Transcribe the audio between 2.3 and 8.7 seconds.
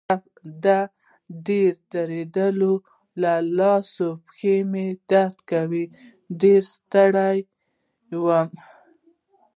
درېدو له لاسه مې پښې درد کاوه، ډېر ستړی وم.